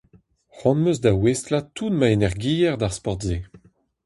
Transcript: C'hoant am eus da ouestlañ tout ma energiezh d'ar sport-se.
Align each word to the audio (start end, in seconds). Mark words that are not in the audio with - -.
C'hoant 0.55 0.77
am 0.81 0.87
eus 0.89 0.99
da 1.03 1.11
ouestlañ 1.17 1.65
tout 1.75 1.93
ma 1.97 2.07
energiezh 2.15 2.77
d'ar 2.79 2.93
sport-se. 2.97 3.37